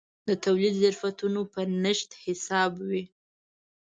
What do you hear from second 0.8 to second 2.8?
ظرفیتونه په نشت حساب